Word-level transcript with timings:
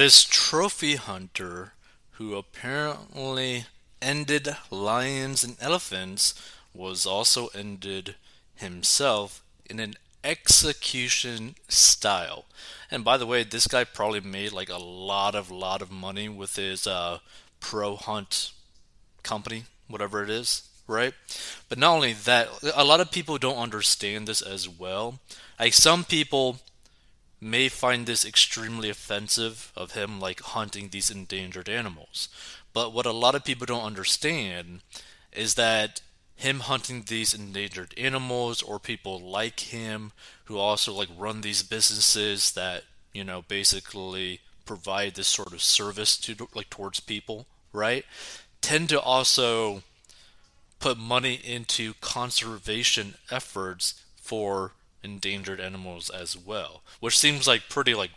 this 0.00 0.24
trophy 0.24 0.96
hunter 0.96 1.74
who 2.12 2.34
apparently 2.34 3.66
ended 4.00 4.48
lions 4.70 5.44
and 5.44 5.58
elephants 5.60 6.32
was 6.72 7.04
also 7.04 7.48
ended 7.48 8.14
himself 8.54 9.42
in 9.68 9.78
an 9.78 9.92
execution 10.24 11.54
style. 11.68 12.46
And 12.90 13.04
by 13.04 13.18
the 13.18 13.26
way, 13.26 13.44
this 13.44 13.66
guy 13.66 13.84
probably 13.84 14.22
made 14.22 14.52
like 14.52 14.70
a 14.70 14.78
lot 14.78 15.34
of 15.34 15.50
lot 15.50 15.82
of 15.82 15.92
money 15.92 16.30
with 16.30 16.56
his 16.56 16.86
uh, 16.86 17.18
pro 17.60 17.96
hunt 17.96 18.52
company, 19.22 19.64
whatever 19.86 20.24
it 20.24 20.30
is, 20.30 20.62
right? 20.86 21.12
But 21.68 21.76
not 21.76 21.92
only 21.92 22.14
that, 22.14 22.48
a 22.74 22.84
lot 22.84 23.00
of 23.00 23.10
people 23.10 23.36
don't 23.36 23.58
understand 23.58 24.26
this 24.26 24.40
as 24.40 24.66
well. 24.66 25.20
Like 25.58 25.74
some 25.74 26.04
people 26.04 26.56
may 27.40 27.68
find 27.68 28.06
this 28.06 28.24
extremely 28.24 28.90
offensive 28.90 29.72
of 29.74 29.92
him 29.92 30.20
like 30.20 30.40
hunting 30.40 30.88
these 30.88 31.10
endangered 31.10 31.68
animals. 31.68 32.28
But 32.72 32.92
what 32.92 33.06
a 33.06 33.12
lot 33.12 33.34
of 33.34 33.44
people 33.44 33.66
don't 33.66 33.84
understand 33.84 34.80
is 35.32 35.54
that 35.54 36.02
him 36.36 36.60
hunting 36.60 37.04
these 37.06 37.34
endangered 37.34 37.94
animals 37.98 38.62
or 38.62 38.78
people 38.78 39.20
like 39.20 39.60
him 39.60 40.12
who 40.44 40.58
also 40.58 40.92
like 40.92 41.08
run 41.16 41.40
these 41.40 41.62
businesses 41.62 42.52
that, 42.52 42.84
you 43.12 43.24
know, 43.24 43.42
basically 43.42 44.40
provide 44.64 45.14
this 45.14 45.26
sort 45.26 45.52
of 45.52 45.62
service 45.62 46.16
to 46.16 46.48
like 46.54 46.70
towards 46.70 47.00
people, 47.00 47.46
right? 47.72 48.04
Tend 48.60 48.88
to 48.90 49.00
also 49.00 49.82
put 50.78 50.96
money 50.96 51.34
into 51.44 51.94
conservation 52.00 53.14
efforts 53.30 54.02
for 54.16 54.72
endangered 55.02 55.60
animals 55.60 56.10
as 56.10 56.36
well, 56.36 56.82
which 57.00 57.18
seems 57.18 57.46
like 57.46 57.68
pretty 57.68 57.94
like 57.94 58.10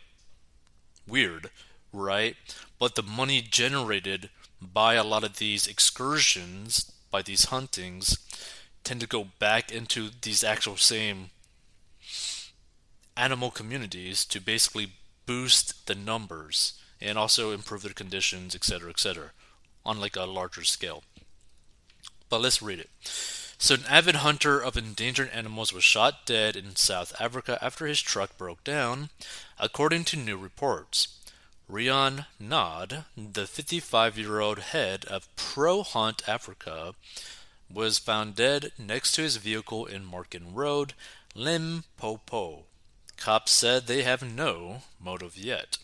weird, 1.07 1.49
right? 1.91 2.35
But 2.79 2.95
the 2.95 3.03
money 3.03 3.41
generated 3.41 4.29
by 4.61 4.95
a 4.95 5.03
lot 5.03 5.23
of 5.23 5.37
these 5.37 5.67
excursions, 5.67 6.91
by 7.11 7.21
these 7.21 7.47
huntings, 7.47 8.17
tend 8.83 9.01
to 9.01 9.07
go 9.07 9.27
back 9.39 9.71
into 9.71 10.09
these 10.21 10.43
actual 10.43 10.77
same 10.77 11.29
animal 13.15 13.51
communities 13.51 14.25
to 14.25 14.41
basically 14.41 14.93
boost 15.25 15.87
the 15.87 15.95
numbers 15.95 16.73
and 16.99 17.17
also 17.17 17.51
improve 17.51 17.83
their 17.83 17.93
conditions, 17.93 18.55
etc., 18.55 18.89
etc., 18.89 19.31
on 19.85 19.99
like 19.99 20.15
a 20.15 20.23
larger 20.23 20.63
scale. 20.63 21.03
But 22.29 22.41
let's 22.41 22.61
read 22.61 22.79
it. 22.79 22.89
So, 23.57 23.75
an 23.75 23.85
avid 23.87 24.15
hunter 24.15 24.59
of 24.59 24.75
endangered 24.75 25.29
animals 25.31 25.71
was 25.71 25.83
shot 25.83 26.25
dead 26.25 26.55
in 26.55 26.75
South 26.75 27.13
Africa 27.19 27.57
after 27.61 27.85
his 27.85 28.01
truck 28.01 28.37
broke 28.37 28.63
down, 28.63 29.09
according 29.57 30.03
to 30.05 30.17
new 30.17 30.37
reports. 30.37 31.19
Riaan 31.69 32.25
Naude, 32.41 33.05
the 33.15 33.47
55 33.47 34.17
year 34.17 34.39
old 34.39 34.59
head 34.59 35.05
of 35.05 35.33
Pro 35.35 35.81
Hunt 35.83 36.27
Africa, 36.27 36.93
was 37.71 37.97
found 37.97 38.35
dead 38.35 38.71
next 38.77 39.13
to 39.13 39.21
his 39.21 39.37
vehicle 39.37 39.85
in 39.85 40.05
Marken 40.05 40.53
Road, 40.53 40.93
Limpopo. 41.35 42.65
Cops 43.17 43.51
said 43.51 43.87
they 43.87 44.03
have 44.03 44.21
no 44.21 44.83
motive 44.99 45.37
yet. 45.37 45.77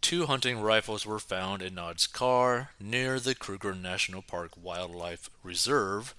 Two 0.00 0.26
hunting 0.26 0.60
rifles 0.60 1.06
were 1.06 1.20
found 1.20 1.62
in 1.62 1.76
Naude's 1.76 2.08
car 2.08 2.70
near 2.80 3.20
the 3.20 3.36
Kruger 3.36 3.74
National 3.74 4.22
Park 4.22 4.52
Wildlife 4.60 5.30
Reserve, 5.44 6.14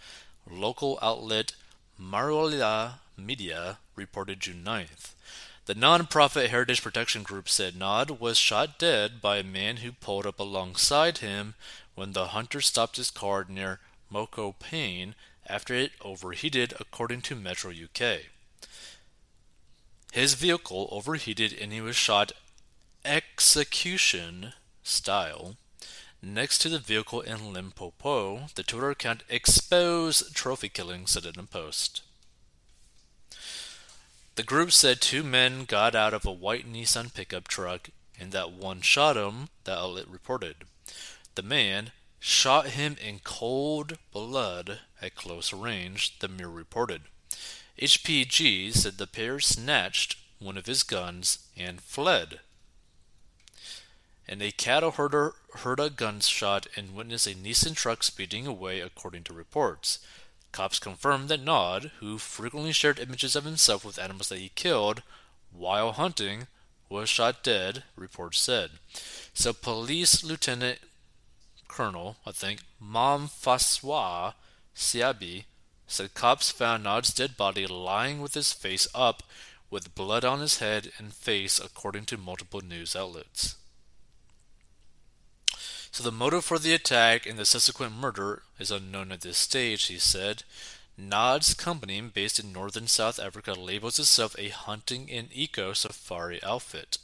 Local 0.50 1.00
outlet 1.02 1.54
Marula 2.00 2.96
Media 3.18 3.80
reported 3.96 4.40
June 4.40 4.64
9th. 4.66 5.14
The 5.66 5.76
non-profit 5.76 6.50
Heritage 6.50 6.82
Protection 6.82 7.24
Group 7.24 7.48
said 7.48 7.76
Naude 7.76 8.20
was 8.20 8.38
shot 8.38 8.78
dead 8.78 9.22
by 9.22 9.38
a 9.38 9.44
man 9.44 9.78
who 9.78 9.94
pulled 9.94 10.26
up 10.26 10.40
alongside 10.40 11.20
him 11.20 11.56
when 11.96 12.12
the 12.12 12.28
hunter 12.28 12.60
stopped 12.60 12.98
his 12.98 13.12
car 13.12 13.46
near 13.48 13.80
Mokopane 14.12 15.14
after 15.48 15.74
it 15.74 15.92
overheated, 16.02 16.74
according 16.80 17.22
to 17.22 17.36
Metro 17.36 17.72
UK. 17.72 18.24
His 20.12 20.34
vehicle 20.34 20.90
overheated 20.92 21.54
and 21.54 21.72
he 21.72 21.82
was 21.82 21.96
shot 21.96 22.34
execution 23.06 24.54
style 24.84 25.56
Next 26.26 26.60
to 26.60 26.70
the 26.70 26.80
vehicle 26.80 27.20
in 27.20 27.52
Limpopo, 27.52 28.48
the 28.56 28.64
Twitter 28.64 28.92
account 28.92 29.24
Expose 29.28 30.32
Trophy 30.32 30.70
Killing 30.70 31.06
said 31.06 31.26
in 31.26 31.38
a 31.38 31.44
post. 31.44 32.02
The 34.36 34.44
group 34.44 34.72
said 34.72 35.02
two 35.02 35.22
men 35.22 35.66
got 35.66 35.96
out 35.96 36.14
of 36.14 36.26
a 36.26 36.32
white 36.32 36.66
Nissan 36.66 37.14
pickup 37.14 37.50
truck 37.50 37.90
and 38.18 38.32
that 38.32 38.54
one 38.54 38.80
shot 38.80 39.18
him, 39.18 39.50
the 39.66 39.78
outlet 39.78 40.08
reported. 40.08 40.56
The 41.36 41.44
man 41.44 41.92
shot 42.22 42.68
him 42.68 42.96
in 43.06 43.20
cold 43.20 43.98
blood 44.14 44.80
at 45.02 45.16
close 45.16 45.52
range, 45.52 46.20
the 46.20 46.30
Mirror 46.30 46.52
reported. 46.52 47.02
HPG 47.82 48.74
said 48.74 48.98
the 48.98 49.08
pair 49.08 49.42
snatched 49.42 50.16
one 50.40 50.56
of 50.56 50.68
his 50.68 50.84
guns 50.84 51.40
and 51.58 51.82
fled 51.82 52.40
and 54.28 54.42
a 54.42 54.52
cattle 54.52 54.92
herder 54.92 55.34
heard 55.58 55.80
a 55.80 55.90
gunshot 55.90 56.68
and 56.76 56.96
witnessed 56.96 57.28
a 57.28 57.36
Nissan 57.36 57.76
truck 57.76 58.04
speeding 58.04 58.48
away, 58.48 58.80
according 58.80 59.24
to 59.26 59.34
reports. 59.34 60.00
Cops 60.52 60.80
confirmed 60.80 61.30
that 61.30 61.44
Naude, 61.44 61.92
who 62.00 62.18
frequently 62.18 62.72
shared 62.72 63.00
images 63.00 63.36
of 63.36 63.44
himself 63.44 63.84
with 63.84 64.00
animals 64.00 64.30
that 64.30 64.40
he 64.40 64.50
killed 64.50 65.02
while 65.52 65.92
hunting, 65.94 66.48
was 66.90 67.10
shot 67.10 67.44
dead, 67.44 67.84
reports 67.96 68.40
said. 68.40 68.72
So, 69.34 69.52
Police 69.52 70.24
Lieutenant 70.24 70.80
Colonel, 71.68 72.18
I 72.26 72.32
think, 72.32 72.62
Mamphaswa 72.82 74.36
Seabi, 74.76 75.46
said 75.88 76.14
cops 76.14 76.52
found 76.52 76.84
Naude's 76.84 77.14
dead 77.14 77.36
body 77.36 77.66
lying 77.66 78.22
with 78.22 78.36
his 78.36 78.54
face 78.54 78.88
up, 78.94 79.24
with 79.70 79.96
blood 79.96 80.24
on 80.24 80.40
his 80.40 80.60
head 80.60 80.92
and 80.98 81.14
face, 81.14 81.60
according 81.60 82.06
to 82.06 82.18
multiple 82.18 82.62
news 82.62 82.96
outlets. 82.96 83.56
So 85.94 86.02
the 86.02 86.12
motive 86.12 86.44
for 86.44 86.58
the 86.58 86.74
attack 86.74 87.28
and 87.28 87.38
the 87.38 87.46
subsequent 87.46 87.94
murder 87.94 88.42
is 88.58 88.72
unknown 88.72 89.12
at 89.12 89.22
this 89.22 89.38
stage, 89.38 89.86
he 89.86 90.00
said. 90.00 90.42
Naude's 90.98 91.54
company, 91.54 92.02
based 92.02 92.40
in 92.40 92.52
northern 92.52 92.88
South 92.88 93.20
Africa, 93.20 93.54
labels 93.54 94.00
itself 94.00 94.36
a 94.40 94.50
hunting 94.50 95.08
and 95.12 95.28
eco 95.32 95.72
safari 95.74 96.42
outfit. 96.42 96.98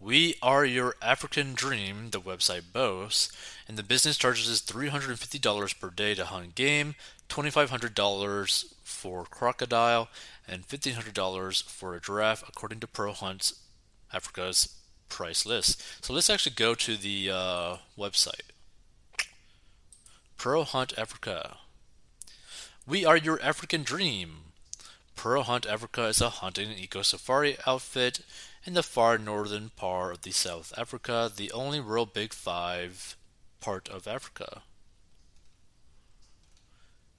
We 0.00 0.34
are 0.42 0.64
your 0.64 0.96
African 1.00 1.54
dream, 1.54 2.10
the 2.10 2.20
website 2.20 2.72
boasts, 2.72 3.30
and 3.68 3.76
the 3.76 3.84
business 3.84 4.18
charges 4.18 4.60
$350 4.60 5.78
per 5.78 5.90
day 5.90 6.16
to 6.16 6.24
hunt 6.24 6.56
game, 6.56 6.96
$2,500 7.28 8.74
for 8.82 9.24
crocodile, 9.26 10.08
and 10.48 10.66
$1,500 10.66 11.62
for 11.62 11.94
a 11.94 12.00
giraffe, 12.00 12.42
according 12.48 12.80
to 12.80 12.88
Pro 12.88 13.12
Hunts 13.12 13.54
Africa's 14.12 14.81
price 15.12 15.44
list. 15.44 15.82
So 16.04 16.14
let's 16.14 16.30
actually 16.30 16.54
go 16.54 16.74
to 16.74 16.96
the 16.96 17.30
uh, 17.30 17.76
website. 17.98 18.48
Pro 20.38 20.64
Hunt 20.64 20.94
Africa. 20.96 21.58
We 22.86 23.04
are 23.04 23.16
your 23.16 23.40
African 23.42 23.82
dream. 23.82 24.52
Pro 25.14 25.42
Hunt 25.42 25.66
Africa 25.66 26.06
is 26.06 26.20
a 26.22 26.30
hunting 26.30 26.70
and 26.70 26.80
eco 26.80 27.02
safari 27.02 27.58
outfit 27.66 28.20
in 28.64 28.72
the 28.72 28.82
far 28.82 29.18
northern 29.18 29.70
part 29.76 30.14
of 30.14 30.22
the 30.22 30.30
South 30.30 30.72
Africa, 30.78 31.30
the 31.34 31.52
only 31.52 31.78
real 31.78 32.06
big 32.06 32.32
five 32.32 33.16
part 33.60 33.88
of 33.90 34.08
Africa. 34.08 34.62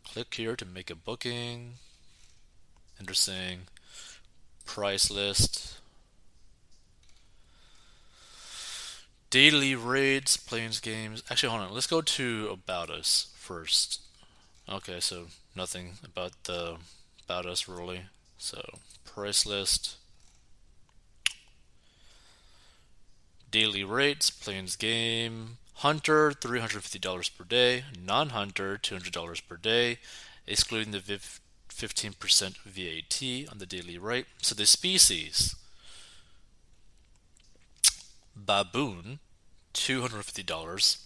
Click 0.04 0.34
here 0.34 0.56
to 0.56 0.66
make 0.66 0.90
a 0.90 0.96
booking. 0.96 1.76
Interesting. 3.00 3.68
Price 4.66 5.12
list. 5.12 5.80
Daily 9.34 9.74
raids, 9.74 10.38
plains 10.38 10.80
games. 10.80 11.24
Actually, 11.28 11.50
hold 11.50 11.64
on. 11.64 11.74
Let's 11.74 11.88
go 11.88 12.02
to 12.02 12.50
about 12.52 12.92
us 12.92 13.34
first. 13.36 14.00
Okay, 14.70 15.00
so 15.00 15.26
nothing 15.56 15.94
about 16.06 16.34
the 16.44 16.76
about 17.26 17.48
us 17.48 17.68
really. 17.68 18.02
So 18.38 18.62
price 19.06 19.44
list, 19.44 19.96
daily 23.50 23.84
rates, 23.84 24.30
plains 24.30 24.76
game, 24.76 25.58
hunter 25.78 26.32
three 26.32 26.60
hundred 26.60 26.84
fifty 26.84 27.00
dollars 27.00 27.30
per 27.30 27.44
day, 27.44 27.86
non-hunter 28.00 28.78
two 28.78 28.94
hundred 28.94 29.14
dollars 29.14 29.42
per 29.42 29.58
day, 29.58 29.98
excluding 30.46 30.92
the 30.92 31.20
fifteen 31.70 32.14
percent 32.14 32.58
VAT 32.58 33.20
on 33.52 33.58
the 33.58 33.66
daily 33.66 33.98
rate. 33.98 34.28
So 34.44 34.54
the 34.54 34.68
species 34.68 35.56
baboon, 38.46 39.20
$250. 39.74 40.98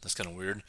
That's 0.00 0.14
kind 0.14 0.30
of 0.30 0.36
weird. 0.36 0.62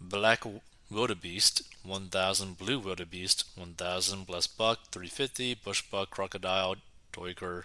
Black 0.00 0.44
wildebeest, 0.90 1.62
1000 1.84 2.58
blue 2.58 2.78
wildebeest, 2.78 3.44
1000 3.56 4.26
blesbuck, 4.26 4.76
350 4.90 5.54
bush 5.54 5.82
buck, 5.90 6.10
crocodile, 6.10 6.76
Duiker. 7.12 7.64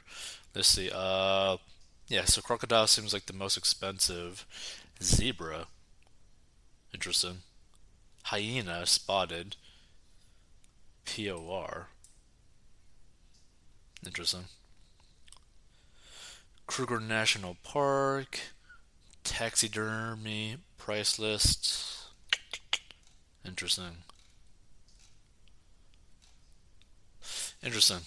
Let's 0.54 0.68
see. 0.68 0.90
Uh, 0.94 1.58
yeah. 2.08 2.26
So 2.26 2.42
crocodile 2.42 2.88
seems 2.88 3.14
like 3.14 3.26
the 3.26 3.34
most 3.34 3.58
expensive. 3.58 4.46
Zebra. 5.02 5.68
Interesting. 6.94 7.40
Hyena 8.24 8.86
spotted. 8.86 9.56
POR. 11.06 11.88
Interesting. 14.06 14.46
Kruger 16.68 17.00
National 17.00 17.58
Park. 17.64 18.40
Taxidermy 19.24 20.58
price 20.78 21.18
list. 21.18 22.06
Interesting. 23.44 23.98
Interesting. 27.64 28.02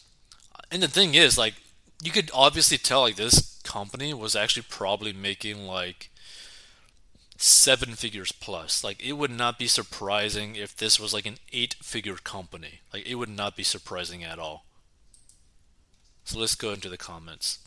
And 0.70 0.82
the 0.82 0.88
thing 0.88 1.14
is, 1.14 1.36
like, 1.36 1.54
you 2.02 2.12
could 2.12 2.30
obviously 2.32 2.78
tell, 2.78 3.00
like, 3.00 3.16
this 3.16 3.60
company 3.64 4.14
was 4.14 4.36
actually 4.36 4.66
probably 4.68 5.12
making, 5.12 5.66
like, 5.66 6.10
seven 7.36 7.94
figures 7.94 8.30
plus. 8.30 8.84
Like, 8.84 9.02
it 9.02 9.14
would 9.14 9.30
not 9.30 9.58
be 9.58 9.66
surprising 9.66 10.54
if 10.54 10.76
this 10.76 11.00
was, 11.00 11.12
like, 11.12 11.26
an 11.26 11.38
eight 11.52 11.74
figure 11.82 12.16
company. 12.16 12.80
Like, 12.92 13.06
it 13.06 13.16
would 13.16 13.28
not 13.28 13.56
be 13.56 13.64
surprising 13.64 14.22
at 14.22 14.38
all. 14.38 14.64
So 16.24 16.38
let's 16.38 16.54
go 16.54 16.72
into 16.72 16.88
the 16.88 16.96
comments. 16.96 17.58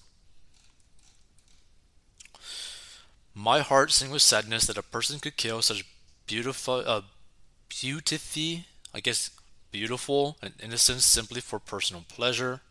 My 3.42 3.62
heart 3.62 3.92
sings 3.92 4.12
with 4.12 4.22
sadness 4.22 4.68
that 4.68 4.78
a 4.78 4.84
person 4.84 5.20
could 5.20 5.36
kill 5.36 5.64
such 5.64 5.84
beautiful, 6.28 6.84
uh, 6.86 7.02
I 7.82 9.00
guess, 9.02 9.32
beautiful 9.72 10.38
and 10.44 10.54
innocent 10.62 11.02
simply 11.02 11.42
for 11.42 11.58
personal 11.58 12.06
pleasure. 12.08 12.62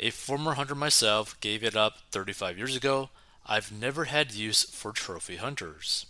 A 0.00 0.10
former 0.10 0.54
hunter 0.54 0.74
myself 0.74 1.38
gave 1.40 1.62
it 1.62 1.76
up 1.76 1.98
35 2.10 2.58
years 2.58 2.74
ago. 2.74 3.10
I've 3.46 3.70
never 3.70 4.06
had 4.06 4.32
use 4.32 4.64
for 4.64 4.90
trophy 4.90 5.36
hunters. 5.36 6.06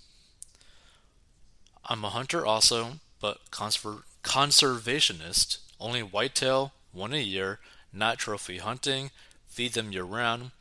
I'm 1.85 2.03
a 2.07 2.09
hunter 2.09 2.47
also, 2.47 3.01
but 3.21 3.51
conser- 3.51 4.05
conservationist. 4.25 5.59
Only 5.79 6.03
whitetail, 6.03 6.73
one 6.93 7.13
a 7.13 7.19
year, 7.19 7.61
not 7.93 8.17
trophy 8.17 8.59
hunting, 8.59 9.11
feed 9.47 9.75
them 9.75 9.93
year 9.93 10.05
round 10.05 10.53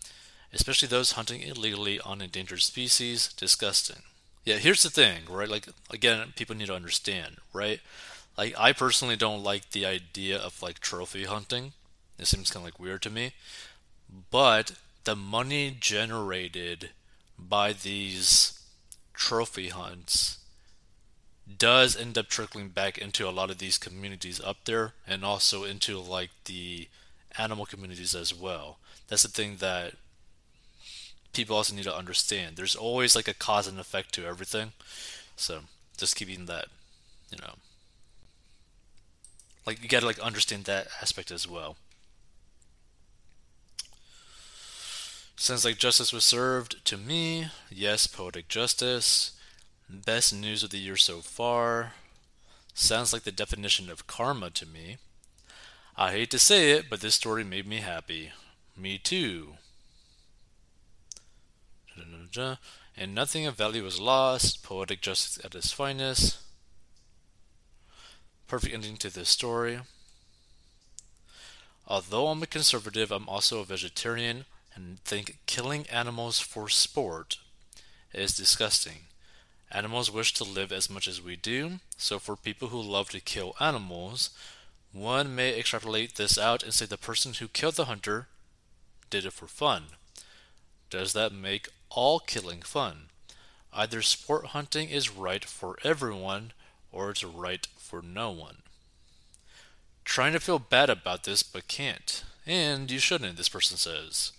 especially 0.54 0.88
those 0.88 1.14
hunting 1.14 1.42
illegally 1.42 2.00
on 2.00 2.22
endangered 2.22 2.62
species. 2.62 3.34
Disgusting. 3.34 4.04
Yeah, 4.46 4.56
here's 4.56 4.84
the 4.84 4.90
thing, 4.90 5.24
right? 5.30 5.50
Like, 5.50 5.68
again, 5.90 6.34
people 6.36 6.56
need 6.56 6.68
to 6.68 6.76
understand, 6.76 7.38
right? 7.54 7.82
Like, 8.38 8.56
I 8.58 8.74
personally 8.74 9.16
don't 9.16 9.44
like 9.44 9.72
the 9.72 9.86
idea 9.86 10.38
of 10.38 10.62
like 10.62 10.80
trophy 10.80 11.26
hunting. 11.26 11.74
It 12.18 12.28
seems 12.28 12.50
kind 12.50 12.62
of 12.62 12.66
like 12.66 12.80
weird 12.80 13.02
to 13.04 13.10
me. 13.10 13.34
But 14.32 14.74
the 15.04 15.16
money 15.16 15.76
generated 15.80 16.92
by 17.38 17.74
these 17.74 18.60
trophy 19.14 19.70
hunts 19.70 20.38
does 21.58 21.96
end 21.96 22.18
up 22.18 22.28
trickling 22.28 22.70
back 22.70 22.98
into 22.98 23.28
a 23.28 23.32
lot 23.32 23.50
of 23.50 23.58
these 23.58 23.78
communities 23.78 24.40
up 24.44 24.58
there 24.66 24.94
and 25.08 25.26
also 25.26 25.64
into 25.64 26.00
like 26.00 26.30
the 26.46 26.88
animal 27.38 27.66
communities 27.66 28.14
as 28.14 28.34
well. 28.34 28.78
That's 29.08 29.24
the 29.24 29.30
thing 29.30 29.58
that 29.58 29.94
people 31.40 31.56
also 31.56 31.74
need 31.74 31.86
to 31.86 31.96
understand. 31.96 32.58
There's 32.58 32.76
always 32.76 33.16
like 33.16 33.30
a 33.30 33.34
cause 33.34 33.66
and 33.66 33.80
effect 33.80 34.14
to 34.16 34.26
everything. 34.26 34.74
So 35.38 35.62
just 35.98 36.18
keeping 36.18 36.48
that, 36.48 36.66
you 37.32 37.38
know, 37.38 37.54
like 39.66 39.82
you 39.82 39.88
gotta 39.88 40.06
like 40.06 40.20
understand 40.20 40.66
that 40.66 40.88
aspect 41.02 41.32
as 41.32 41.48
well. 41.48 41.78
Sounds 45.38 45.64
like 45.64 45.78
justice 45.78 46.12
was 46.12 46.26
served 46.26 46.84
to 46.84 46.98
me. 46.98 47.48
Yes, 47.70 48.06
poetic 48.08 48.50
justice. 48.50 49.32
Best 49.90 50.36
news 50.36 50.62
of 50.64 50.72
the 50.72 50.78
year 50.78 50.98
so 50.98 51.20
far. 51.20 51.94
Sounds 52.74 53.14
like 53.14 53.24
the 53.24 53.32
definition 53.32 53.90
of 53.90 54.08
karma 54.08 54.50
to 54.50 54.66
me. 54.66 54.98
I 55.96 56.12
hate 56.12 56.32
to 56.32 56.40
say 56.40 56.72
it, 56.72 56.90
but 56.90 57.00
this 57.00 57.16
story 57.16 57.46
made 57.46 57.66
me 57.66 57.78
happy. 57.78 58.34
Me 58.76 58.98
too 58.98 59.54
and 62.38 63.16
nothing 63.16 63.46
of 63.46 63.56
value 63.56 63.84
was 63.84 64.00
lost. 64.00 64.64
Poetic 64.64 65.02
justice 65.02 65.44
at 65.44 65.56
its 65.56 65.72
finest. 65.72 66.38
Perfect 68.48 68.74
ending 68.74 68.98
to 68.98 69.10
this 69.10 69.30
story. 69.30 69.80
Although 71.88 72.28
I'm 72.28 72.44
a 72.44 72.48
conservative, 72.48 73.12
I'm 73.12 73.28
also 73.28 73.60
a 73.60 73.66
vegetarian 73.66 74.46
and 74.76 75.00
think 75.04 75.40
killing 75.46 75.88
animals 75.88 76.40
for 76.40 76.70
sport 76.70 77.38
is 78.14 78.36
disgusting. 78.36 79.08
Animals 79.72 80.12
wish 80.12 80.34
to 80.34 80.44
live 80.44 80.72
as 80.72 80.90
much 80.90 81.08
as 81.08 81.22
we 81.22 81.36
do, 81.36 81.80
so 81.98 82.18
for 82.20 82.36
people 82.36 82.70
who 82.70 82.82
love 82.82 83.10
to 83.10 83.20
kill 83.20 83.56
animals, 83.60 84.32
one 84.92 85.36
may 85.36 85.58
extrapolate 85.58 86.16
this 86.16 86.38
out 86.38 86.64
and 86.64 86.74
say 86.74 86.86
the 86.86 86.98
person 86.98 87.34
who 87.34 87.48
killed 87.48 87.76
the 87.76 87.86
hunter 87.86 88.28
did 89.10 89.26
it 89.26 89.34
for 89.34 89.48
fun. 89.48 89.84
Does 90.90 91.14
that 91.14 91.32
make 91.32 91.70
all 91.90 92.20
killing 92.20 92.62
fun. 92.62 93.10
Either 93.74 94.02
sport 94.02 94.48
hunting 94.48 94.90
is 94.90 95.10
right 95.10 95.46
for 95.46 95.78
everyone 95.84 96.52
or 96.92 97.12
it's 97.12 97.24
right 97.24 97.68
for 97.78 98.02
no 98.02 98.32
one. 98.32 98.58
Trying 100.04 100.34
to 100.34 100.40
feel 100.40 100.60
bad 100.60 100.90
about 100.90 101.24
this 101.24 101.44
but 101.44 101.68
can't. 101.68 102.24
And 102.46 102.90
you 102.90 103.00
shouldn't, 103.00 103.38
this 103.38 103.50
person 103.50 103.78
says. 103.78 104.32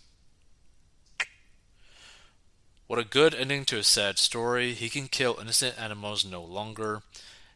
What 2.88 2.98
a 2.98 3.04
good 3.04 3.36
ending 3.36 3.64
to 3.66 3.78
a 3.78 3.84
sad 3.84 4.18
story. 4.18 4.74
He 4.74 4.88
can 4.88 5.06
kill 5.06 5.38
innocent 5.40 5.80
animals 5.80 6.24
no 6.24 6.42
longer. 6.42 7.02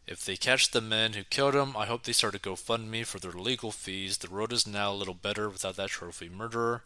If 0.07 0.25
they 0.25 0.37
catch 0.37 0.71
the 0.71 0.81
men 0.81 1.15
who 1.15 1.25
killed 1.25 1.57
him, 1.57 1.77
I 1.77 1.87
hope 1.87 2.05
they 2.05 2.13
start 2.13 2.37
a 2.37 2.39
GoFundMe 2.39 3.05
for 3.05 3.19
their 3.19 3.33
legal 3.33 3.73
fees. 3.73 4.19
The 4.19 4.29
road 4.29 4.53
is 4.53 4.65
now 4.65 4.93
a 4.93 4.95
little 4.95 5.15
better 5.15 5.49
without 5.49 5.75
that 5.75 5.91
trophy 5.91 6.29
murderer. 6.29 6.85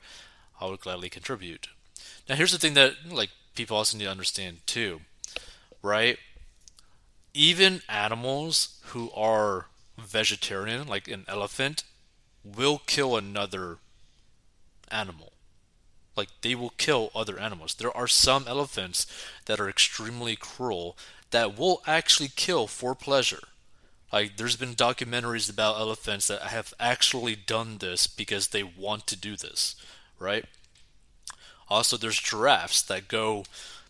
I 0.61 0.67
would 0.67 0.81
gladly 0.81 1.11
contribute. 1.11 1.69
Now, 2.29 2.35
here's 2.35 2.53
the 2.53 2.59
thing 2.59 2.75
that 2.75 2.95
like 3.11 3.31
people 3.55 3.77
also 3.77 3.97
need 3.97 4.05
to 4.05 4.11
understand 4.11 4.59
too, 4.67 5.01
right? 5.83 6.19
Even 7.35 7.83
animals 7.89 8.79
who 8.87 9.11
are 9.13 9.67
vegetarian, 9.99 10.87
like 10.87 11.09
an 11.09 11.25
elephant, 11.29 11.85
will 12.45 12.81
kill 12.87 13.17
another 13.17 13.79
animal. 14.91 15.33
Like 16.17 16.29
they 16.43 16.55
will 16.55 16.71
kill 16.71 17.11
other 17.15 17.39
animals. 17.39 17.75
There 17.75 17.97
are 17.97 18.09
some 18.09 18.47
elephants 18.49 19.07
that 19.47 19.61
are 19.61 19.69
extremely 19.69 20.37
cruel 20.37 20.97
that 21.31 21.57
will 21.57 21.83
actually 21.87 22.31
kill 22.35 22.67
for 22.67 22.95
pleasure. 22.95 23.43
Like 24.13 24.37
there's 24.37 24.57
been 24.57 24.75
documentaries 24.75 25.51
about 25.51 25.79
elephants 25.79 26.29
that 26.29 26.43
have 26.43 26.73
actually 26.81 27.37
done 27.37 27.79
this 27.79 28.07
because 28.07 28.49
they 28.49 28.63
want 28.63 29.07
to 29.09 29.17
do 29.17 29.37
this, 29.37 29.77
right? 30.19 30.45
Also, 31.71 31.97
there's 31.97 32.19
giraffes 32.19 32.83
that 32.83 33.09
go 33.09 33.45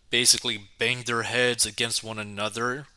basically 0.09 0.69
bang 0.77 1.03
their 1.05 1.23
heads 1.23 1.65
against 1.65 2.03
one 2.03 2.19
another 2.19 2.87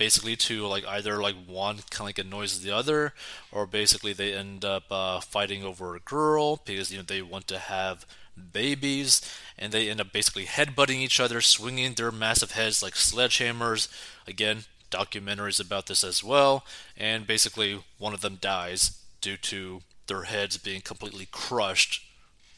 basically 0.00 0.34
to 0.34 0.66
like 0.66 0.86
either 0.86 1.20
like 1.20 1.34
one 1.46 1.76
kind 1.90 2.00
of 2.00 2.06
like 2.06 2.18
annoys 2.18 2.60
the 2.60 2.70
other 2.70 3.12
or 3.52 3.66
basically 3.66 4.14
they 4.14 4.32
end 4.32 4.64
up 4.64 4.84
uh, 4.90 5.20
fighting 5.20 5.62
over 5.62 5.94
a 5.94 6.00
girl 6.00 6.56
because 6.64 6.90
you 6.90 6.96
know 6.96 7.04
they 7.04 7.20
want 7.20 7.46
to 7.46 7.58
have 7.58 8.06
babies 8.50 9.20
and 9.58 9.74
they 9.74 9.90
end 9.90 10.00
up 10.00 10.10
basically 10.10 10.46
headbutting 10.46 10.96
each 10.96 11.20
other 11.20 11.42
swinging 11.42 11.92
their 11.92 12.10
massive 12.10 12.52
heads 12.52 12.82
like 12.82 12.94
sledgehammers. 12.94 13.88
Again 14.26 14.64
documentaries 14.90 15.64
about 15.64 15.86
this 15.86 16.02
as 16.02 16.24
well 16.24 16.64
and 16.96 17.26
basically 17.26 17.84
one 17.98 18.14
of 18.14 18.22
them 18.22 18.38
dies 18.40 19.02
due 19.20 19.36
to 19.36 19.82
their 20.06 20.22
heads 20.22 20.56
being 20.56 20.80
completely 20.80 21.28
crushed 21.30 22.02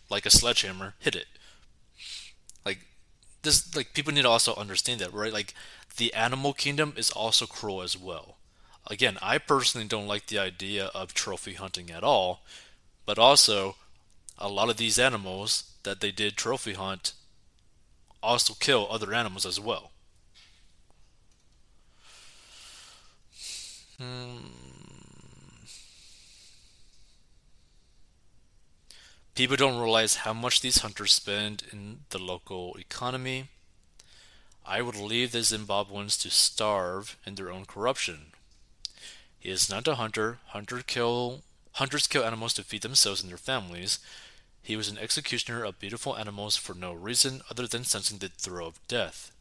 like 0.09 0.25
a 0.25 0.31
sledgehammer. 0.31 0.95
Hit 1.01 1.17
it 1.17 1.27
this 3.43 3.75
like 3.75 3.95
people 3.95 4.13
need 4.13 4.23
to 4.23 4.29
also 4.29 4.55
understand 4.55 5.01
that, 5.01 5.13
right? 5.13 5.33
Like 5.33 5.55
the 5.97 6.13
animal 6.15 6.53
kingdom 6.53 6.95
is 6.97 7.11
also 7.11 7.47
cruel 7.47 7.83
as 7.83 7.97
well. 7.97 8.37
Again, 8.87 9.19
I 9.23 9.39
personally 9.39 9.87
don't 9.87 10.09
like 10.09 10.27
the 10.27 10.39
idea 10.39 10.87
of 10.87 11.15
trophy 11.15 11.55
hunting 11.55 11.91
at 11.91 12.03
all, 12.03 12.43
but 13.07 13.19
also 13.19 13.77
a 14.39 14.49
lot 14.49 14.71
of 14.71 14.77
these 14.77 14.99
animals 14.99 15.71
that 15.85 16.01
they 16.01 16.11
did 16.11 16.37
trophy 16.37 16.73
hunt 16.75 17.13
also 18.23 18.55
kill 18.55 18.89
other 18.91 19.13
animals 19.13 19.47
as 19.47 19.61
well. 19.61 19.91
Hmm. 23.99 24.72
People 29.35 29.57
don't 29.57 29.81
realize 29.81 30.17
how 30.17 30.35
much 30.35 30.61
these 30.61 30.83
hunters 30.83 31.15
spend 31.15 31.63
in 31.73 32.01
the 32.11 32.19
local 32.19 32.77
economy. 32.79 33.49
I 34.67 34.83
would 34.83 34.97
leave 34.97 35.33
the 35.33 35.39
Zimbabweans 35.39 36.21
to 36.21 36.31
starve 36.31 37.17
in 37.25 37.37
their 37.37 37.51
own 37.51 37.65
corruption. 37.65 38.33
He 39.39 39.49
is 39.49 39.71
not 39.71 39.89
a 39.89 39.95
hunter. 39.95 40.39
Hunter 40.49 40.83
kill 40.87 41.43
Hunters 41.77 42.07
kill 42.07 42.25
animals 42.25 42.53
to 42.55 42.65
feed 42.65 42.83
themselves 42.83 43.23
and 43.23 43.31
their 43.31 43.39
families. 43.39 43.99
He 44.63 44.77
was 44.77 44.89
an 44.89 44.99
executioner 44.99 45.65
of 45.65 45.79
beautiful 45.79 46.17
animals 46.17 46.55
for 46.57 46.75
no 46.75 46.93
reason 46.93 47.41
other 47.51 47.67
than 47.67 47.85
sensing 47.85 48.19
the 48.19 48.29
thrill 48.29 48.69
of 48.69 48.87
death. 48.87 49.33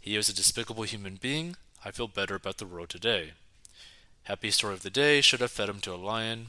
He 0.00 0.16
is 0.16 0.28
a 0.28 0.34
despicable 0.34 0.82
human 0.82 1.14
being. 1.14 1.54
I 1.84 1.92
feel 1.92 2.08
better 2.08 2.34
about 2.34 2.58
the 2.58 2.66
world 2.66 2.88
today. 2.88 3.34
Happy 4.24 4.50
story 4.50 4.74
of 4.74 4.82
the 4.82 4.90
day 4.90 5.20
should 5.20 5.40
have 5.40 5.52
fed 5.52 5.68
him 5.68 5.80
to 5.82 5.94
a 5.94 5.96
lion. 5.96 6.48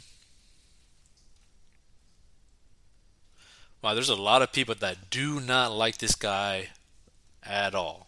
Wow, 3.83 3.93
there's 3.93 4.07
a 4.07 4.15
lot 4.15 4.41
of 4.41 4.53
people 4.53 4.75
that 4.75 5.09
do 5.09 5.41
not 5.41 5.73
like 5.73 5.97
this 5.97 6.15
guy 6.15 6.69
at 7.43 7.75
all. 7.75 8.07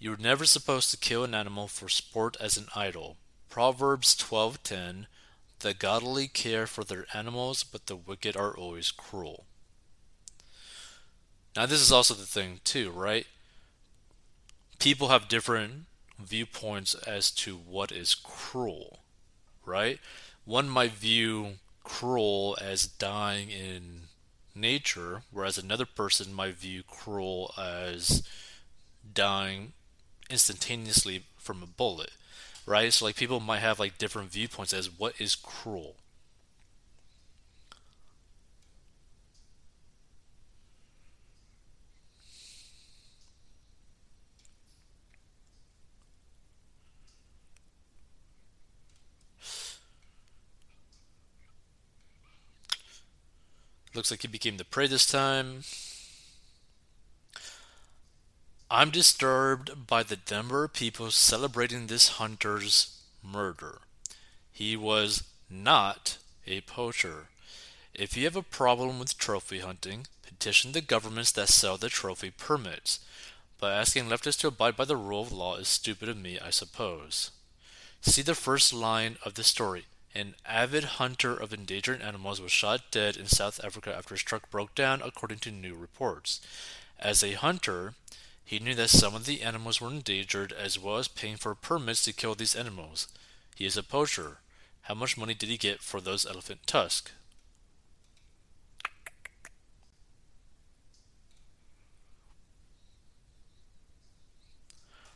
You 0.00 0.14
are 0.14 0.16
never 0.16 0.46
supposed 0.46 0.90
to 0.90 0.96
kill 0.96 1.22
an 1.22 1.32
animal 1.32 1.68
for 1.68 1.88
sport 1.88 2.36
as 2.40 2.56
an 2.56 2.66
idol. 2.74 3.18
Proverbs 3.48 4.16
12:10 4.16 5.06
The 5.60 5.74
godly 5.74 6.26
care 6.26 6.66
for 6.66 6.82
their 6.82 7.06
animals, 7.14 7.62
but 7.62 7.86
the 7.86 7.94
wicked 7.94 8.36
are 8.36 8.56
always 8.56 8.90
cruel. 8.90 9.46
Now 11.56 11.66
this 11.66 11.80
is 11.80 11.92
also 11.92 12.14
the 12.14 12.26
thing 12.26 12.60
too, 12.64 12.90
right? 12.90 13.26
People 14.78 15.08
have 15.08 15.28
different 15.28 15.86
viewpoints 16.18 16.94
as 16.94 17.30
to 17.32 17.56
what 17.56 17.92
is 17.92 18.14
cruel, 18.14 19.00
right? 19.64 19.98
One 20.44 20.68
might 20.68 20.92
view 20.92 21.54
cruel 21.82 22.56
as 22.60 22.86
dying 22.86 23.50
in 23.50 24.02
nature, 24.54 25.22
whereas 25.30 25.58
another 25.58 25.86
person 25.86 26.32
might 26.32 26.54
view 26.54 26.82
cruel 26.86 27.54
as 27.58 28.22
dying 29.12 29.72
instantaneously 30.28 31.24
from 31.36 31.62
a 31.62 31.66
bullet, 31.66 32.12
right? 32.64 32.92
So 32.92 33.04
like 33.04 33.16
people 33.16 33.40
might 33.40 33.58
have 33.58 33.80
like 33.80 33.98
different 33.98 34.30
viewpoints 34.30 34.72
as 34.72 34.90
what 34.90 35.20
is 35.20 35.34
cruel. 35.34 35.96
Looks 53.94 54.10
like 54.10 54.22
he 54.22 54.28
became 54.28 54.56
the 54.56 54.64
prey 54.64 54.86
this 54.86 55.06
time. 55.06 55.62
I'm 58.70 58.90
disturbed 58.90 59.88
by 59.88 60.04
the 60.04 60.18
number 60.30 60.62
of 60.62 60.72
people 60.72 61.10
celebrating 61.10 61.86
this 61.86 62.08
hunter's 62.10 62.96
murder. 63.22 63.78
He 64.52 64.76
was 64.76 65.24
not 65.50 66.18
a 66.46 66.60
poacher. 66.60 67.28
If 67.92 68.16
you 68.16 68.24
have 68.24 68.36
a 68.36 68.42
problem 68.42 69.00
with 69.00 69.18
trophy 69.18 69.58
hunting, 69.58 70.06
petition 70.22 70.70
the 70.70 70.80
governments 70.80 71.32
that 71.32 71.48
sell 71.48 71.76
the 71.76 71.88
trophy 71.88 72.30
permits. 72.30 73.00
But 73.58 73.72
asking 73.72 74.08
leftists 74.08 74.38
to 74.40 74.48
abide 74.48 74.76
by 74.76 74.84
the 74.84 74.96
rule 74.96 75.22
of 75.22 75.32
law 75.32 75.56
is 75.56 75.66
stupid 75.66 76.08
of 76.08 76.16
me, 76.16 76.38
I 76.38 76.50
suppose. 76.50 77.32
See 78.00 78.22
the 78.22 78.36
first 78.36 78.72
line 78.72 79.16
of 79.24 79.34
the 79.34 79.42
story. 79.42 79.86
An 80.12 80.34
avid 80.44 80.84
hunter 80.84 81.36
of 81.36 81.52
endangered 81.52 82.02
animals 82.02 82.40
was 82.40 82.50
shot 82.50 82.90
dead 82.90 83.16
in 83.16 83.26
South 83.26 83.62
Africa 83.64 83.94
after 83.94 84.14
his 84.14 84.24
truck 84.24 84.50
broke 84.50 84.74
down, 84.74 85.02
according 85.02 85.38
to 85.40 85.52
new 85.52 85.74
reports. 85.76 86.40
As 86.98 87.22
a 87.22 87.34
hunter, 87.34 87.94
he 88.44 88.58
knew 88.58 88.74
that 88.74 88.90
some 88.90 89.14
of 89.14 89.24
the 89.24 89.42
animals 89.42 89.80
were 89.80 89.88
endangered 89.88 90.52
as 90.52 90.76
well 90.76 90.96
as 90.96 91.06
paying 91.06 91.36
for 91.36 91.54
permits 91.54 92.04
to 92.04 92.12
kill 92.12 92.34
these 92.34 92.56
animals. 92.56 93.06
He 93.54 93.64
is 93.64 93.76
a 93.76 93.84
poacher. 93.84 94.38
How 94.82 94.94
much 94.94 95.16
money 95.16 95.34
did 95.34 95.48
he 95.48 95.56
get 95.56 95.80
for 95.80 96.00
those 96.00 96.26
elephant 96.26 96.66
tusks? 96.66 97.12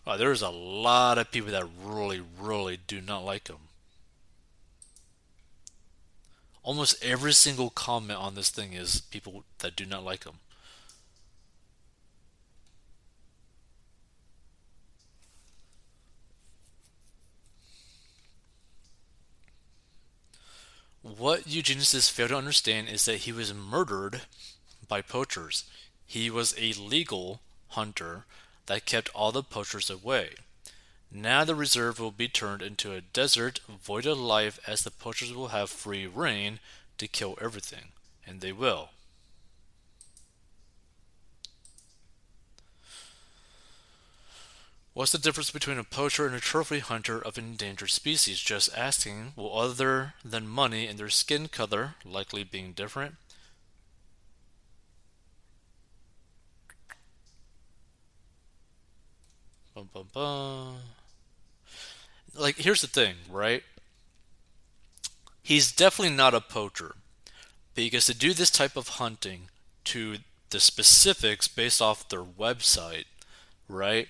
Wow, 0.07 0.19
there's 0.19 0.43
a 0.43 0.51
lot 0.51 1.19
of 1.19 1.33
people 1.33 1.51
that 1.51 1.67
really, 1.83 2.21
really 2.39 2.77
do 2.77 3.01
not 3.01 3.25
like 3.25 3.49
him. 3.49 3.57
Almost 6.65 7.05
every 7.05 7.35
single 7.35 7.69
comment 7.69 8.19
on 8.19 8.35
this 8.35 8.49
thing 8.49 8.73
is 8.73 9.03
people 9.03 9.45
that 9.59 9.77
do 9.77 9.85
not 9.85 10.03
like 10.03 10.25
him. 10.25 10.41
What 21.03 21.43
eugenicists 21.47 22.11
fail 22.11 22.29
to 22.29 22.37
understand 22.37 22.89
is 22.89 23.05
that 23.05 23.19
he 23.19 23.33
was 23.33 23.53
murdered 23.53 24.23
by 24.89 25.03
poachers. 25.03 25.65
He 26.07 26.31
was 26.31 26.55
a 26.59 26.73
legal 26.73 27.41
hunter 27.69 28.25
that 28.67 28.87
kept 28.87 29.11
all 29.11 29.31
the 29.31 29.43
poachers 29.43 29.91
away. 29.91 30.31
Now 31.11 31.45
the 31.45 31.55
reserve 31.55 32.01
will 32.01 32.11
be 32.11 32.29
turned 32.29 32.63
into 32.63 32.93
a 32.93 33.01
desert 33.01 33.61
void 33.69 34.07
of 34.07 34.19
life 34.19 34.59
as 34.67 34.83
the 34.83 34.91
poachers 34.91 35.33
will 35.33 35.49
have 35.49 35.71
free 35.71 36.07
reign 36.07 36.59
to 36.99 37.07
kill 37.07 37.39
everything. 37.41 37.93
And 38.27 38.41
they 38.41 38.53
will. 38.53 38.91
What's 44.95 45.11
the 45.11 45.19
difference 45.19 45.51
between 45.51 45.77
a 45.77 45.83
poacher 45.83 46.25
and 46.25 46.37
a 46.37 46.41
trophy 46.41 46.79
hunter 46.79 47.21
of 47.21 47.37
endangered 47.37 47.91
species? 47.91 48.39
Just 48.39 48.71
asking. 48.77 49.33
Well, 49.35 49.59
other 49.59 50.15
than 50.25 50.47
money 50.47 50.87
and 50.87 50.97
their 50.97 51.09
skin 51.09 51.49
color 51.49 51.97
likely 52.05 52.45
being 52.45 52.73
different. 52.73 53.17
Bum, 59.75 59.91
bum, 59.93 60.09
bum. 60.15 60.77
Like, 62.37 62.57
here's 62.57 62.81
the 62.81 62.87
thing, 62.87 63.15
right? 63.31 63.63
He's 65.43 65.73
definitely 65.73 66.15
not 66.15 66.35
a 66.35 66.41
poacher. 66.41 66.97
Because 67.75 68.07
to 68.07 68.15
do 68.15 68.33
this 68.33 68.51
type 68.51 68.77
of 68.77 68.89
hunting 68.89 69.49
to 69.85 70.19
the 70.51 70.61
specifics 70.61 71.49
based 71.49 71.83
off 71.83 72.09
their 72.09 72.23
website, 72.23 73.07
right? 73.69 74.09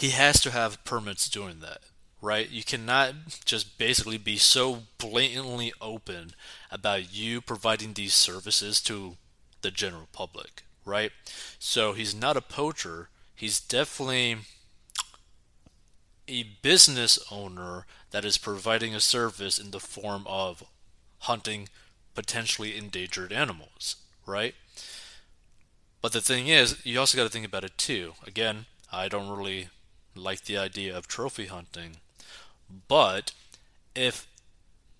he 0.00 0.10
has 0.10 0.40
to 0.40 0.50
have 0.50 0.82
permits 0.84 1.28
doing 1.28 1.60
that, 1.60 1.80
right? 2.22 2.48
You 2.48 2.64
cannot 2.64 3.14
just 3.44 3.76
basically 3.76 4.16
be 4.16 4.38
so 4.38 4.84
blatantly 4.96 5.74
open 5.78 6.32
about 6.70 7.12
you 7.12 7.42
providing 7.42 7.92
these 7.92 8.14
services 8.14 8.80
to 8.82 9.18
the 9.60 9.70
general 9.70 10.08
public, 10.10 10.62
right? 10.86 11.12
So 11.58 11.92
he's 11.92 12.14
not 12.14 12.38
a 12.38 12.40
poacher. 12.40 13.10
He's 13.34 13.60
definitely 13.60 14.38
a 16.30 16.46
business 16.62 17.18
owner 17.30 17.86
that 18.10 18.24
is 18.24 18.38
providing 18.38 18.94
a 18.94 19.00
service 19.00 19.58
in 19.58 19.70
the 19.70 19.80
form 19.80 20.24
of 20.26 20.64
hunting 21.20 21.68
potentially 22.14 22.76
endangered 22.76 23.32
animals, 23.32 23.96
right? 24.26 24.54
But 26.00 26.12
the 26.12 26.20
thing 26.20 26.48
is, 26.48 26.84
you 26.84 26.98
also 26.98 27.16
got 27.16 27.24
to 27.24 27.30
think 27.30 27.46
about 27.46 27.64
it 27.64 27.76
too. 27.76 28.14
Again, 28.26 28.66
I 28.92 29.08
don't 29.08 29.36
really 29.36 29.68
like 30.14 30.44
the 30.44 30.56
idea 30.56 30.96
of 30.96 31.06
trophy 31.06 31.46
hunting. 31.46 31.96
But 32.88 33.32
if 33.94 34.26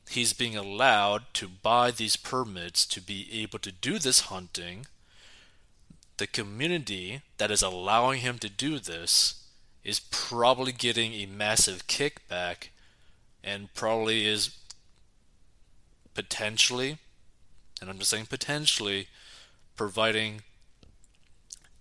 he's 0.08 0.32
being 0.32 0.56
allowed 0.56 1.22
to 1.34 1.49
buy 1.49 1.90
these 1.90 2.16
permits 2.16 2.84
to 2.87 3.00
be 3.00 3.28
able 3.32 3.58
to 3.60 3.72
do 3.72 3.99
this 3.99 4.20
hunting, 4.22 4.87
the 6.16 6.26
community 6.26 7.22
that 7.38 7.50
is 7.50 7.62
allowing 7.62 8.20
him 8.20 8.38
to 8.38 8.50
do 8.50 8.78
this 8.78 9.39
is 9.84 10.00
probably 10.00 10.72
getting 10.72 11.12
a 11.12 11.26
massive 11.26 11.87
kickback 11.87 12.68
and 13.42 13.72
probably 13.75 14.26
is 14.26 14.56
potentially, 16.14 16.99
and 17.80 17.88
I'm 17.88 17.99
just 17.99 18.10
saying 18.10 18.26
potentially, 18.26 19.08
providing 19.76 20.42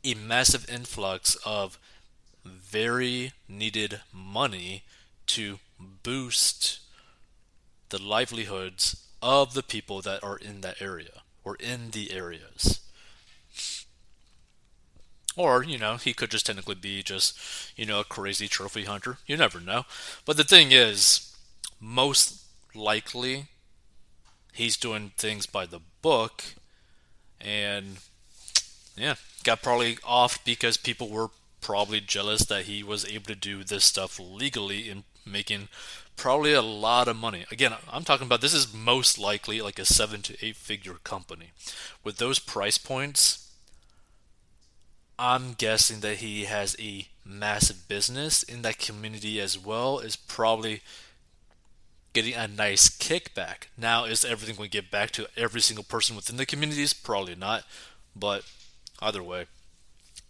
a 0.03 0.13
massive 0.13 0.69
influx 0.69 1.35
of 1.45 1.77
very 2.45 3.33
needed 3.47 4.01
money 4.13 4.83
to 5.27 5.59
boost 6.03 6.79
the 7.89 8.01
livelihoods 8.01 9.07
of 9.21 9.53
the 9.53 9.63
people 9.63 10.01
that 10.01 10.23
are 10.23 10.37
in 10.37 10.61
that 10.61 10.81
area 10.81 11.21
or 11.43 11.55
in 11.55 11.91
the 11.91 12.11
areas. 12.11 12.79
Or, 15.35 15.63
you 15.63 15.77
know, 15.77 15.95
he 15.95 16.13
could 16.13 16.31
just 16.31 16.45
technically 16.45 16.75
be 16.75 17.03
just, 17.03 17.37
you 17.77 17.85
know, 17.85 17.99
a 17.99 18.03
crazy 18.03 18.47
trophy 18.47 18.85
hunter. 18.85 19.17
You 19.25 19.37
never 19.37 19.59
know. 19.59 19.85
But 20.25 20.37
the 20.37 20.43
thing 20.43 20.71
is, 20.71 21.35
most 21.79 22.43
likely, 22.75 23.47
he's 24.53 24.77
doing 24.77 25.11
things 25.17 25.45
by 25.45 25.65
the 25.65 25.79
book, 26.01 26.43
and 27.39 27.97
yeah, 28.97 29.15
got 29.43 29.61
probably 29.61 29.97
off 30.03 30.43
because 30.43 30.77
people 30.77 31.09
were 31.09 31.29
probably 31.61 32.01
jealous 32.01 32.45
that 32.45 32.65
he 32.65 32.83
was 32.83 33.05
able 33.05 33.25
to 33.25 33.35
do 33.35 33.63
this 33.63 33.85
stuff 33.85 34.19
legally 34.19 34.89
and 34.89 35.03
making 35.25 35.67
probably 36.15 36.53
a 36.53 36.61
lot 36.61 37.07
of 37.07 37.15
money. 37.15 37.45
Again, 37.51 37.73
I'm 37.91 38.03
talking 38.03 38.25
about 38.27 38.41
this 38.41 38.53
is 38.53 38.73
most 38.73 39.17
likely 39.17 39.61
like 39.61 39.79
a 39.79 39.85
seven 39.85 40.21
to 40.23 40.45
eight 40.45 40.55
figure 40.55 40.95
company. 41.03 41.51
With 42.03 42.17
those 42.17 42.39
price 42.39 42.77
points, 42.77 43.48
I'm 45.19 45.51
guessing 45.53 45.99
that 45.99 46.17
he 46.17 46.45
has 46.45 46.77
a 46.79 47.07
massive 47.25 47.89
business 47.89 48.41
in 48.41 48.61
that 48.61 48.79
community 48.79 49.41
as 49.41 49.59
well, 49.59 49.99
is 49.99 50.15
probably 50.15 50.81
getting 52.13 52.33
a 52.33 52.47
nice 52.47 52.89
kickback. 52.89 53.67
Now, 53.77 54.05
is 54.05 54.23
everything 54.23 54.55
going 54.55 54.69
to 54.69 54.81
get 54.81 54.89
back 54.89 55.11
to 55.11 55.27
every 55.35 55.59
single 55.59 55.83
person 55.83 56.15
within 56.15 56.37
the 56.37 56.45
communities? 56.45 56.93
Probably 56.93 57.35
not, 57.35 57.65
but 58.15 58.45
either 59.01 59.21
way, 59.21 59.47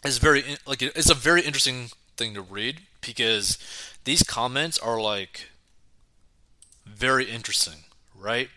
it's 0.03 0.17
very 0.17 0.43
like 0.65 0.81
it's 0.81 1.09
a 1.09 1.15
very 1.15 1.41
interesting 1.41 1.89
thing 2.17 2.33
to 2.33 2.41
read 2.41 2.81
because 3.05 3.59
these 4.05 4.23
comments 4.23 4.79
are 4.79 4.99
like 4.99 5.49
very 6.85 7.25
interesting, 7.25 7.83
right? 8.15 8.49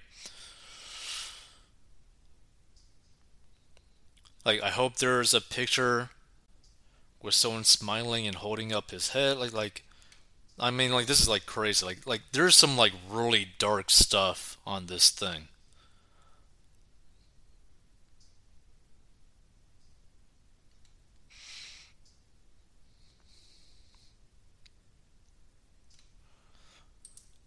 Like 4.46 4.62
I 4.62 4.70
hope 4.70 4.96
there's 4.96 5.34
a 5.34 5.40
picture 5.40 6.08
with 7.24 7.34
someone 7.34 7.64
smiling 7.64 8.26
and 8.26 8.36
holding 8.36 8.72
up 8.72 8.90
his 8.90 9.10
head 9.10 9.38
like 9.38 9.52
like 9.52 9.84
I 10.58 10.70
mean 10.70 10.92
like 10.92 11.06
this 11.06 11.20
is 11.20 11.28
like 11.28 11.46
crazy. 11.46 11.84
Like 11.86 12.06
like 12.06 12.22
there's 12.32 12.56
some 12.56 12.76
like 12.76 12.92
really 13.08 13.48
dark 13.58 13.90
stuff 13.90 14.58
on 14.66 14.86
this 14.86 15.10
thing. 15.10 15.48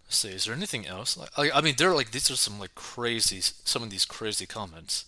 Let's 0.07 0.17
see, 0.17 0.29
is 0.29 0.45
there 0.45 0.53
anything 0.55 0.85
else? 0.85 1.17
Like, 1.17 1.29
I, 1.37 1.51
I 1.51 1.61
mean, 1.61 1.75
there 1.77 1.89
are 1.89 1.95
like 1.95 2.11
these 2.11 2.29
are 2.31 2.35
some 2.35 2.59
like 2.59 2.75
crazy, 2.75 3.39
some 3.41 3.83
of 3.83 3.89
these 3.89 4.05
crazy 4.05 4.45
comments. 4.45 5.05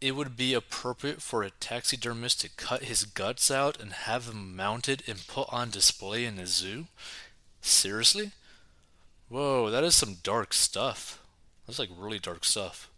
It 0.00 0.14
would 0.14 0.36
be 0.36 0.54
appropriate 0.54 1.20
for 1.20 1.42
a 1.42 1.50
taxidermist 1.50 2.40
to 2.42 2.48
cut 2.48 2.84
his 2.84 3.04
guts 3.04 3.50
out 3.50 3.80
and 3.80 3.92
have 3.92 4.26
them 4.26 4.54
mounted 4.54 5.02
and 5.08 5.26
put 5.26 5.48
on 5.52 5.70
display 5.70 6.24
in 6.24 6.38
a 6.38 6.46
zoo. 6.46 6.86
Seriously? 7.60 8.30
Whoa, 9.28 9.70
that 9.70 9.84
is 9.84 9.96
some 9.96 10.18
dark 10.22 10.54
stuff. 10.54 11.20
That's 11.66 11.78
like 11.80 11.90
really 11.96 12.20
dark 12.20 12.44
stuff. 12.44 12.88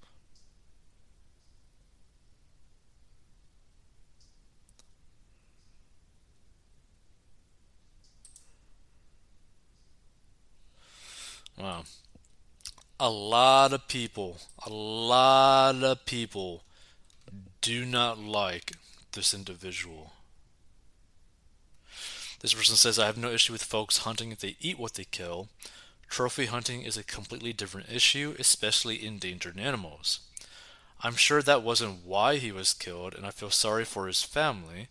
Wow. 11.56 11.84
A 12.98 13.10
lot 13.10 13.72
of 13.72 13.88
people, 13.88 14.38
a 14.66 14.70
lot 14.70 15.82
of 15.82 16.04
people 16.04 16.62
do 17.60 17.84
not 17.84 18.18
like 18.18 18.72
this 19.12 19.34
individual. 19.34 20.12
This 22.40 22.54
person 22.54 22.76
says, 22.76 22.98
I 22.98 23.06
have 23.06 23.18
no 23.18 23.30
issue 23.30 23.52
with 23.52 23.62
folks 23.62 23.98
hunting 23.98 24.32
if 24.32 24.38
they 24.38 24.56
eat 24.60 24.78
what 24.78 24.94
they 24.94 25.04
kill. 25.04 25.48
Trophy 26.08 26.46
hunting 26.46 26.82
is 26.82 26.96
a 26.96 27.04
completely 27.04 27.52
different 27.52 27.92
issue, 27.92 28.34
especially 28.38 29.04
endangered 29.04 29.58
animals. 29.58 30.20
I'm 31.02 31.16
sure 31.16 31.42
that 31.42 31.62
wasn't 31.62 32.04
why 32.04 32.36
he 32.36 32.52
was 32.52 32.74
killed, 32.74 33.14
and 33.14 33.24
I 33.24 33.30
feel 33.30 33.50
sorry 33.50 33.84
for 33.84 34.06
his 34.06 34.22
family, 34.22 34.88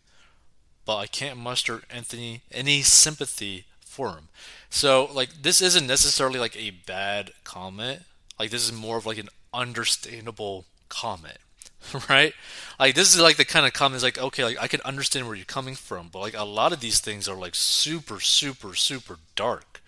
but 0.86 0.98
I 0.98 1.08
can't 1.08 1.38
muster 1.38 1.82
Anthony 1.90 2.42
any 2.52 2.82
sympathy 2.82 3.66
for 3.80 4.10
him. 4.10 4.30
So, 4.70 5.10
like, 5.14 5.42
this 5.42 5.62
isn't 5.62 5.86
necessarily 5.88 6.40
like 6.40 6.56
a 6.56 6.72
bad 6.72 7.32
comment. 7.44 8.04
Like, 8.40 8.50
this 8.50 8.64
is 8.64 8.72
more 8.72 8.98
of 8.98 9.06
like 9.06 9.18
an 9.18 9.30
understandable 9.54 10.66
comment, 10.88 11.38
right? 12.10 12.34
Like, 12.80 12.96
this 12.96 13.14
is 13.14 13.22
like 13.22 13.38
the 13.38 13.46
kind 13.46 13.66
of 13.66 13.74
comments 13.74 14.04
like, 14.04 14.18
okay, 14.18 14.44
like 14.44 14.58
I 14.60 14.68
can 14.68 14.82
understand 14.82 15.28
where 15.28 15.36
you're 15.36 15.46
coming 15.46 15.76
from, 15.76 16.10
but 16.12 16.20
like 16.20 16.38
a 16.38 16.44
lot 16.44 16.74
of 16.74 16.80
these 16.80 17.00
things 17.00 17.28
are 17.28 17.36
like 17.36 17.56
super, 17.56 18.20
super, 18.20 18.76
super 18.76 19.18
dark, 19.36 19.82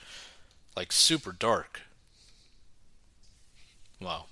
like 0.75 0.91
super 0.91 1.31
dark. 1.31 1.81
Wow. 3.99 4.25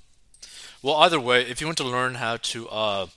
Well, 0.81 0.95
either 0.97 1.19
way, 1.19 1.41
if 1.41 1.61
you 1.61 1.67
want 1.67 1.77
to 1.77 1.83
learn 1.83 2.15
how 2.15 2.37
to 2.37 2.69
uh, 2.69 3.07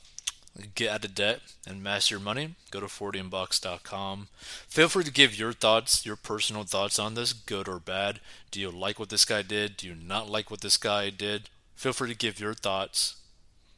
get 0.74 0.90
out 0.90 1.04
of 1.04 1.14
debt 1.14 1.40
and 1.66 1.82
master 1.82 2.16
your 2.16 2.22
money, 2.22 2.56
go 2.70 2.80
to 2.80 2.86
40inbox.com. 2.86 4.28
Feel 4.68 4.88
free 4.88 5.04
to 5.04 5.12
give 5.12 5.38
your 5.38 5.52
thoughts, 5.52 6.04
your 6.04 6.16
personal 6.16 6.64
thoughts 6.64 6.98
on 6.98 7.14
this, 7.14 7.32
good 7.32 7.68
or 7.68 7.78
bad. 7.78 8.20
Do 8.50 8.60
you 8.60 8.70
like 8.70 8.98
what 8.98 9.08
this 9.08 9.24
guy 9.24 9.42
did? 9.42 9.76
Do 9.76 9.86
you 9.86 9.94
not 9.94 10.28
like 10.28 10.50
what 10.50 10.60
this 10.60 10.76
guy 10.76 11.10
did? 11.10 11.48
Feel 11.76 11.92
free 11.92 12.10
to 12.10 12.16
give 12.16 12.38
your 12.38 12.54
thoughts, 12.54 13.16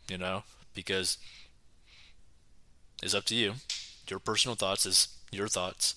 you 0.08 0.18
know, 0.18 0.42
because 0.74 1.18
it's 3.02 3.14
up 3.14 3.24
to 3.26 3.34
you. 3.34 3.54
Your 4.08 4.18
personal 4.18 4.54
thoughts 4.56 4.86
is 4.86 5.08
your 5.30 5.48
thoughts. 5.48 5.94